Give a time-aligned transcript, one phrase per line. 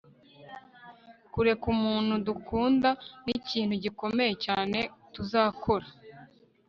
[1.33, 2.89] kureka umuntu dukunda
[3.25, 4.79] nikintu gikomeye cyane
[5.13, 5.87] tuzakora